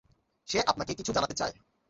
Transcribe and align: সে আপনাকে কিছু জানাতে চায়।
সে 0.47 0.59
আপনাকে 0.67 0.93
কিছু 0.93 1.11
জানাতে 1.13 1.35
চায়। 1.35 1.53